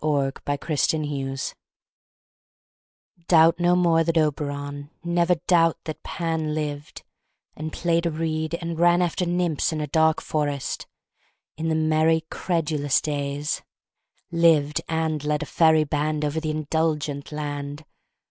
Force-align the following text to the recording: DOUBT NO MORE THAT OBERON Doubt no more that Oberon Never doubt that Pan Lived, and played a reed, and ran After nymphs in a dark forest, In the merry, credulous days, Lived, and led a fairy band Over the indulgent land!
DOUBT 0.03 0.23
NO 0.23 0.23
MORE 0.23 0.33
THAT 0.47 0.87
OBERON 0.97 1.55
Doubt 3.27 3.59
no 3.59 3.75
more 3.75 4.03
that 4.03 4.17
Oberon 4.17 4.89
Never 5.03 5.35
doubt 5.45 5.77
that 5.83 6.01
Pan 6.01 6.55
Lived, 6.55 7.03
and 7.55 7.71
played 7.71 8.07
a 8.07 8.09
reed, 8.09 8.55
and 8.59 8.79
ran 8.79 9.03
After 9.03 9.27
nymphs 9.27 9.71
in 9.71 9.79
a 9.79 9.85
dark 9.85 10.19
forest, 10.19 10.87
In 11.55 11.69
the 11.69 11.75
merry, 11.75 12.21
credulous 12.31 12.99
days, 12.99 13.61
Lived, 14.31 14.81
and 14.89 15.23
led 15.23 15.43
a 15.43 15.45
fairy 15.45 15.83
band 15.83 16.25
Over 16.25 16.39
the 16.39 16.49
indulgent 16.49 17.31
land! 17.31 17.85